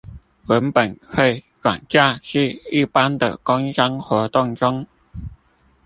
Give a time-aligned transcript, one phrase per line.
[0.49, 4.87] 原本會轉嫁至一般的工商活動中